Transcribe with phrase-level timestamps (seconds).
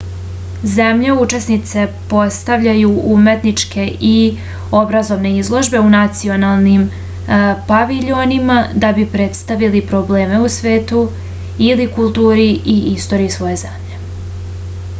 [0.75, 1.81] zemlje učesnice
[2.13, 4.13] postavljaju umetničke i
[4.79, 6.87] obrazovne izložbe u nacionalnim
[7.69, 11.03] paviljonima da bi predstavili probleme u svetu
[11.67, 14.03] ili kulturu i istoriju svoje zemlje